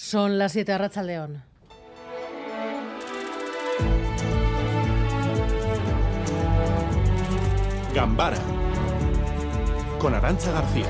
[0.00, 1.42] Son las 7 de León.
[7.92, 8.38] Gambara
[9.98, 10.86] con Arancha García.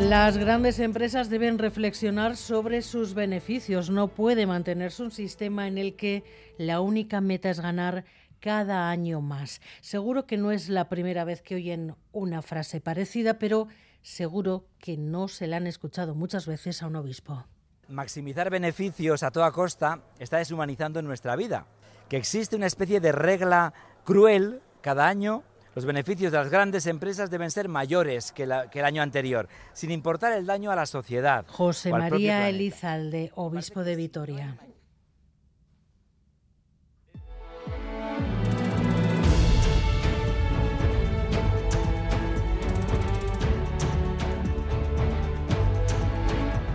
[0.00, 3.88] Las grandes empresas deben reflexionar sobre sus beneficios.
[3.88, 6.24] No puede mantenerse un sistema en el que
[6.58, 8.04] la única meta es ganar
[8.42, 9.60] cada año más.
[9.80, 13.68] Seguro que no es la primera vez que oyen una frase parecida, pero
[14.02, 17.46] seguro que no se la han escuchado muchas veces a un obispo.
[17.88, 21.66] Maximizar beneficios a toda costa está deshumanizando nuestra vida.
[22.08, 23.72] Que existe una especie de regla
[24.04, 29.02] cruel cada año los beneficios de las grandes empresas deben ser mayores que, el año
[29.02, 31.46] anterior, sin importar el daño a la sociedad.
[31.48, 34.58] José María Elizalde, obispo de Vitoria.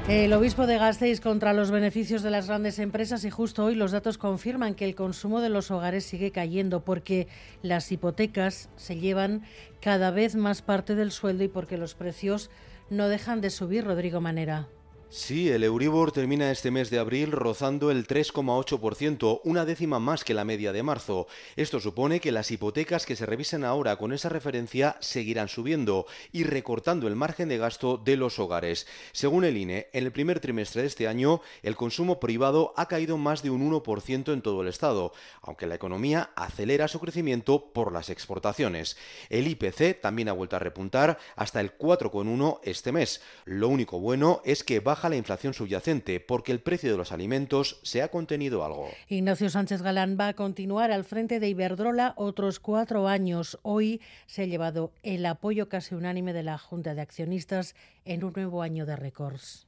[0.08, 3.92] El obispo de Gasteiz contra los beneficios de las grandes empresas y justo hoy los
[3.92, 7.28] datos confirman que el consumo de los hogares sigue cayendo porque
[7.62, 9.44] las hipotecas se llevan
[9.82, 12.50] cada vez más parte del sueldo y porque los precios
[12.90, 14.70] no dejan de subir, Rodrigo Manera.
[15.10, 20.34] Sí, el Euribor termina este mes de abril rozando el 3,8%, una décima más que
[20.34, 21.28] la media de marzo.
[21.56, 26.44] Esto supone que las hipotecas que se revisen ahora con esa referencia seguirán subiendo y
[26.44, 28.86] recortando el margen de gasto de los hogares.
[29.14, 33.18] Según el INE, en el primer trimestre de este año, el consumo privado ha caído
[33.18, 37.94] más de un 1% en todo el Estado, aunque la economía acelera su crecimiento por
[37.94, 38.98] las exportaciones.
[39.30, 43.22] El IPC también ha vuelto a repuntar hasta el 4,1 este mes.
[43.46, 47.12] Lo único bueno es que baja baja la inflación subyacente porque el precio de los
[47.12, 48.90] alimentos se ha contenido algo.
[49.08, 53.60] Ignacio Sánchez Galán va a continuar al frente de Iberdrola otros cuatro años.
[53.62, 58.34] Hoy se ha llevado el apoyo casi unánime de la Junta de Accionistas en un
[58.34, 59.68] nuevo año de récords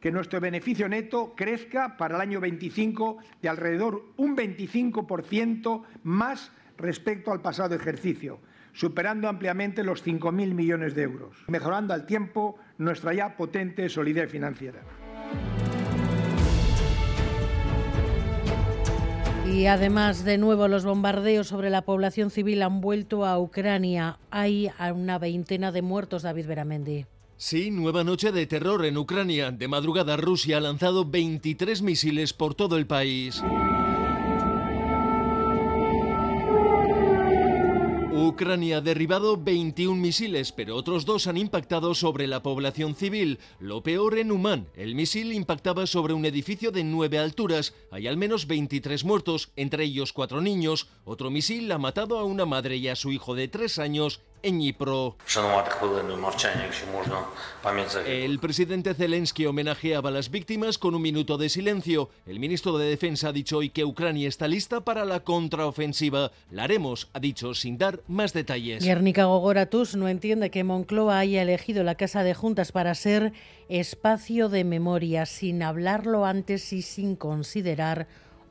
[0.00, 7.32] que nuestro beneficio neto crezca para el año 25 de alrededor un 25% más respecto
[7.32, 8.38] al pasado ejercicio,
[8.78, 14.82] superando ampliamente los 5.000 millones de euros, mejorando al tiempo nuestra ya potente solidez financiera.
[19.44, 24.18] Y además, de nuevo, los bombardeos sobre la población civil han vuelto a Ucrania.
[24.30, 27.06] Hay una veintena de muertos, David Beramendi.
[27.36, 29.50] Sí, nueva noche de terror en Ucrania.
[29.50, 33.42] De madrugada Rusia ha lanzado 23 misiles por todo el país.
[38.26, 43.38] Ucrania ha derribado 21 misiles, pero otros dos han impactado sobre la población civil.
[43.60, 44.66] Lo peor en Humán.
[44.74, 47.74] El misil impactaba sobre un edificio de nueve alturas.
[47.92, 50.88] Hay al menos 23 muertos, entre ellos cuatro niños.
[51.04, 54.60] Otro misil ha matado a una madre y a su hijo de tres años en
[58.06, 62.10] El presidente Zelensky homenajeaba a las víctimas con un minuto de silencio.
[62.26, 66.30] El ministro de Defensa ha dicho hoy que Ucrania está lista para la contraofensiva.
[66.50, 68.84] La haremos, ha dicho, sin dar más detalles.
[68.84, 73.32] Guernica Gogoratus no entiende que Moncloa haya elegido la Casa de Juntas para ser
[73.68, 78.06] espacio de memoria, sin hablarlo antes y sin considerar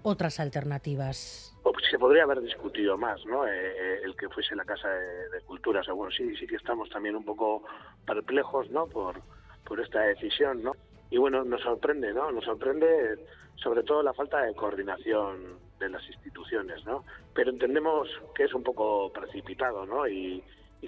[0.07, 1.53] otras alternativas
[1.89, 3.47] se podría haber discutido más, ¿no?
[3.47, 5.81] Eh, eh, el que fuese la Casa de, Cultura.
[5.89, 7.63] O bueno, sí, sí que estamos también un poco
[8.05, 8.87] perplejos, ¿no?
[8.87, 9.21] Por,
[9.65, 10.73] por esta decisión, ¿no?
[11.09, 12.31] Y bueno, nos sorprende, ¿no?
[12.31, 13.25] Nos sorprende
[13.55, 17.05] sobre todo la falta de coordinación de las instituciones, ¿no?
[17.33, 20.07] Pero entendemos que es un poco precipitado, ¿no?
[20.07, 20.43] Y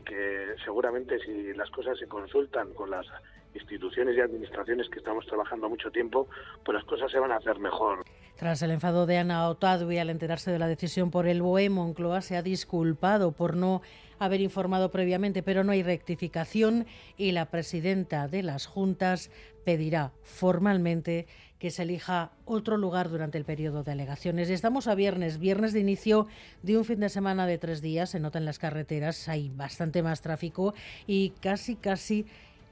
[0.06, 3.06] que seguramente si las cosas se consultan con las
[3.54, 6.28] instituciones y administraciones que estamos trabajando mucho tiempo,
[6.64, 8.04] pues las cosas se van a hacer mejor.
[8.40, 12.22] Tras el enfado de Ana Otadui al enterarse de la decisión por el BOE, Moncloa
[12.22, 13.82] se ha disculpado por no
[14.18, 16.86] haber informado previamente, pero no hay rectificación
[17.18, 19.30] y la presidenta de las juntas
[19.66, 21.28] pedirá formalmente
[21.60, 24.50] que se elija otro lugar durante el periodo de alegaciones.
[24.50, 26.28] Estamos a viernes, viernes de inicio
[26.64, 28.12] de un fin de semana de tres días.
[28.12, 30.74] Se nota en las carreteras, hay bastante más tráfico
[31.06, 32.26] y casi, casi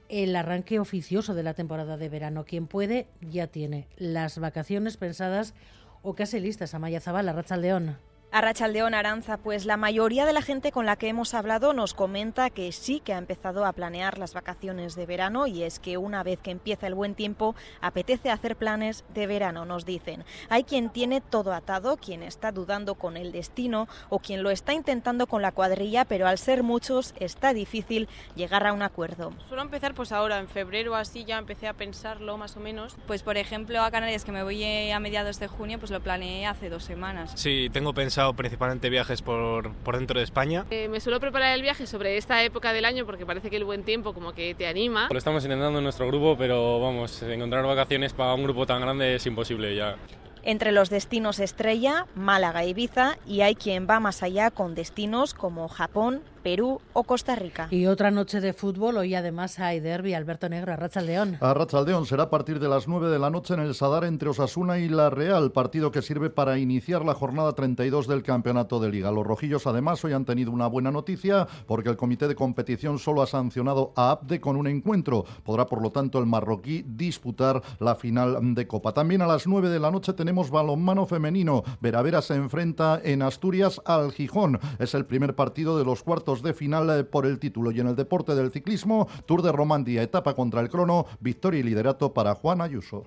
[0.08, 2.44] el arranque oficioso de la temporada de verano.
[2.44, 5.54] Quien puede ya tiene las vacaciones pensadas
[6.02, 6.74] o casi listas.
[6.74, 7.96] Amaya Zabala, Racha León.
[8.30, 11.94] A Rachaldeón Aranza, pues la mayoría de la gente con la que hemos hablado nos
[11.94, 15.96] comenta que sí que ha empezado a planear las vacaciones de verano y es que
[15.96, 20.26] una vez que empieza el buen tiempo apetece hacer planes de verano, nos dicen.
[20.50, 24.74] Hay quien tiene todo atado, quien está dudando con el destino o quien lo está
[24.74, 29.32] intentando con la cuadrilla, pero al ser muchos está difícil llegar a un acuerdo.
[29.48, 32.94] Suelo empezar pues ahora, en febrero así ya empecé a pensarlo más o menos.
[33.06, 36.44] Pues por ejemplo a Canarias que me voy a mediados de junio, pues lo planeé
[36.44, 37.32] hace dos semanas.
[37.34, 40.64] Sí, tengo pensado pensado principalmente viajes por, por dentro de España.
[40.70, 43.64] Eh, me suelo preparar el viaje sobre esta época del año porque parece que el
[43.64, 45.06] buen tiempo como que te anima.
[45.08, 49.14] Lo estamos intentando en nuestro grupo, pero vamos, encontrar vacaciones para un grupo tan grande
[49.14, 49.94] es imposible ya.
[50.42, 55.32] Entre los destinos estrella, Málaga y Ibiza, y hay quien va más allá con destinos
[55.32, 57.68] como Japón, Perú o Costa Rica.
[57.70, 61.38] Y otra noche de fútbol, hoy además hay derby, Alberto Negro, a León.
[61.40, 64.28] A León será a partir de las 9 de la noche en el Sadar entre
[64.28, 68.90] Osasuna y La Real, partido que sirve para iniciar la jornada 32 del Campeonato de
[68.90, 69.10] Liga.
[69.10, 73.22] Los rojillos además hoy han tenido una buena noticia porque el comité de competición solo
[73.22, 75.24] ha sancionado a Abde con un encuentro.
[75.44, 78.92] Podrá por lo tanto el marroquí disputar la final de Copa.
[78.92, 81.62] También a las 9 de la noche tenemos balonmano femenino.
[81.80, 84.60] Veravera se enfrenta en Asturias al Gijón.
[84.78, 87.70] Es el primer partido de los cuartos de final eh, por el título.
[87.70, 91.62] Y en el deporte del ciclismo, Tour de Romandía, etapa contra el crono, victoria y
[91.62, 93.04] liderato para Juan Ayuso.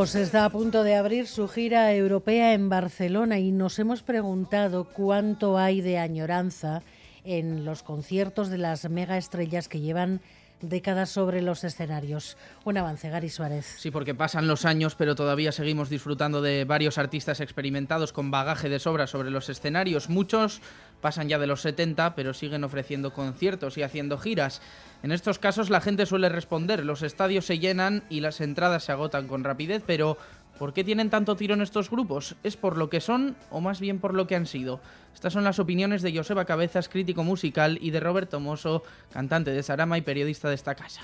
[0.00, 4.84] Boss está a punto de abrir su gira europea en Barcelona y nos hemos preguntado
[4.84, 6.80] cuánto hay de añoranza
[7.22, 10.22] en los conciertos de las mega estrellas que llevan
[10.60, 12.36] décadas sobre los escenarios.
[12.64, 13.76] Un avance, Gary Suárez.
[13.78, 18.68] Sí, porque pasan los años, pero todavía seguimos disfrutando de varios artistas experimentados con bagaje
[18.68, 20.08] de sobra sobre los escenarios.
[20.08, 20.60] Muchos
[21.00, 24.60] pasan ya de los 70, pero siguen ofreciendo conciertos y haciendo giras.
[25.02, 28.92] En estos casos la gente suele responder, los estadios se llenan y las entradas se
[28.92, 30.18] agotan con rapidez, pero
[30.60, 32.36] ¿por qué tienen tanto tiro en estos grupos?
[32.42, 34.78] ¿Es por lo que son o más bien por lo que han sido?
[35.14, 39.62] Estas son las opiniones de Joseba Cabezas, crítico musical, y de Roberto Mosso, cantante de
[39.62, 41.00] Sarama y periodista de esta casa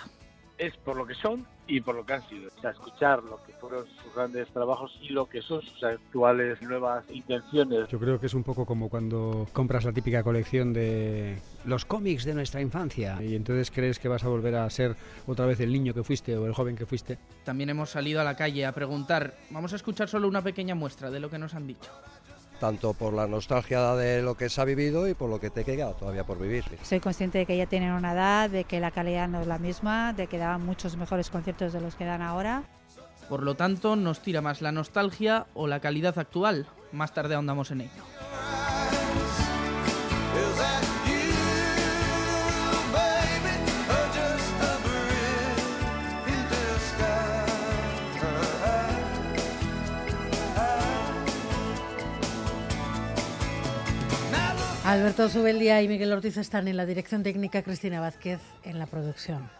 [0.59, 2.49] es por lo que son y por lo que han sido.
[2.57, 6.63] O sea, escuchar lo que fueron sus grandes trabajos y lo que son sus actuales
[6.63, 7.89] nuevas intenciones.
[7.89, 12.25] Yo creo que es un poco como cuando compras la típica colección de los cómics
[12.25, 14.95] de nuestra infancia y entonces crees que vas a volver a ser
[15.27, 17.19] otra vez el niño que fuiste o el joven que fuiste.
[17.45, 21.11] También hemos salido a la calle a preguntar, vamos a escuchar solo una pequeña muestra
[21.11, 21.91] de lo que nos han dicho
[22.61, 25.65] tanto por la nostalgia de lo que se ha vivido y por lo que te
[25.65, 26.65] queda todavía por vivir.
[26.83, 29.59] Soy consciente de que ya tienen una edad, de que la calidad no es la
[29.59, 32.63] misma, de que daban muchos mejores conciertos de los que dan ahora.
[33.29, 36.67] Por lo tanto, nos tira más la nostalgia o la calidad actual.
[36.93, 38.16] Más tarde ahondamos en ello.
[54.87, 59.51] Alberto Zubeldía y Miguel Ortiz están en la dirección técnica, Cristina Vázquez en la producción.